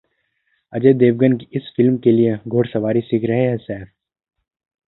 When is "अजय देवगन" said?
0.73-1.35